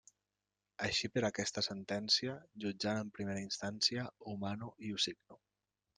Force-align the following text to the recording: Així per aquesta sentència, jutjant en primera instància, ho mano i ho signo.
Així 0.85 1.09
per 1.17 1.21
aquesta 1.27 1.63
sentència, 1.67 2.37
jutjant 2.65 3.03
en 3.03 3.13
primera 3.19 3.45
instància, 3.45 4.07
ho 4.25 4.35
mano 4.47 4.75
i 4.89 4.95
ho 4.97 5.03
signo. 5.07 5.43